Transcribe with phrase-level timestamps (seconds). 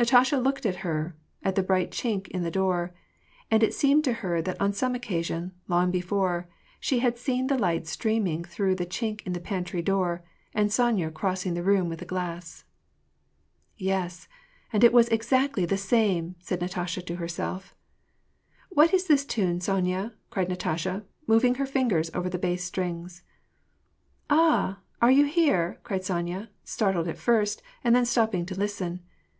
[0.00, 1.14] Natasha looked at her,
[1.44, 2.92] at the bright chink in the door;
[3.52, 6.48] and it seemed to her that on some occasion, long before,
[6.80, 11.12] she had seen the light streaming through the chink in the pantry door, and Sonya
[11.12, 12.64] crossing the room with a glass."
[13.76, 14.26] Yes,
[14.72, 17.72] and it was exactly the same!" said Natasha to her self."
[18.70, 23.22] What is this tune, Sonya?" cried Natasha, moving her fingers over the bass strings."
[24.28, 24.80] Ah!
[25.00, 29.04] Are you here?" cried Sonya, startled at first, and then stopping to listen.